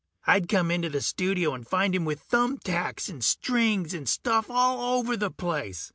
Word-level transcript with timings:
I'd 0.25 0.47
come 0.49 0.71
into 0.71 0.89
the 0.89 0.99
studio 0.99 1.53
and 1.53 1.67
find 1.67 1.93
him 1.93 2.05
with 2.05 2.21
thumb 2.21 2.57
tacks 2.57 3.07
and 3.07 3.23
strings 3.23 3.93
and 3.93 4.09
stuff 4.09 4.49
all 4.49 4.97
over 4.97 5.15
the 5.15 5.29
place. 5.29 5.89